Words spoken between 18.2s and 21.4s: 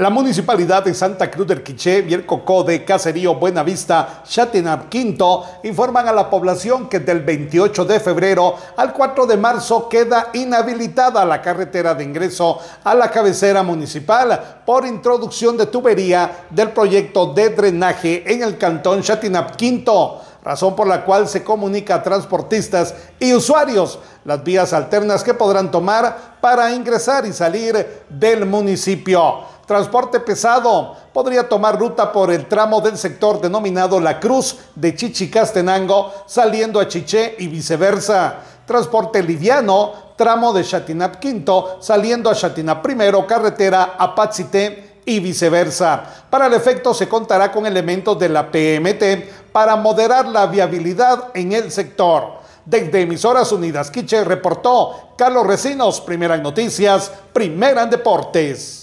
en el cantón Chatinap Quinto razón por la cual